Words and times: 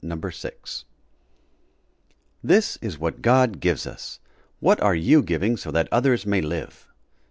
_[Illustration: 0.09 0.87
This 2.43 2.77
is 2.81 2.97
what 2.97 3.21
GOD 3.21 3.59
gives 3.59 3.85
us. 3.85 4.19
What 4.59 4.81
are 4.81 4.95
you 4.95 5.21
giving 5.21 5.57
so 5.57 5.69
that 5.69 5.87
others 5.91 6.25
may 6.25 6.41
live? 6.41 6.87